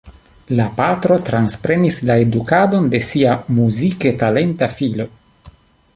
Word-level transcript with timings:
La 0.59 0.63
patro 0.79 1.17
transprenis 1.27 1.99
la 2.11 2.17
edukadon 2.25 2.89
de 2.95 3.03
sia 3.11 3.37
muzike 3.61 4.17
talenta 4.25 4.75
filo. 4.79 5.07